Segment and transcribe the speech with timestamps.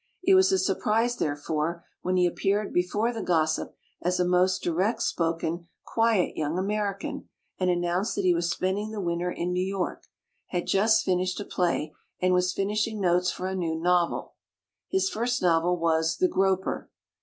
[0.23, 5.03] It was a surprise, therefore, when he appeared before the Gossip as a most direct
[5.03, 9.63] spoken quiet young American, and an nounced that he was spending the winter in New
[9.63, 10.07] York,
[10.47, 14.33] had just finished a play, and was finishing notes for a new novel.
[14.89, 16.89] His first novel was "The Groper".